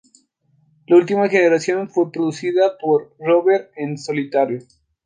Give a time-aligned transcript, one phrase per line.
[0.87, 4.61] La última generación fue producida por Rover en solitario.